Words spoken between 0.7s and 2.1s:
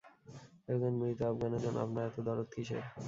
একজন মৃত আফগানের জন্য আপনার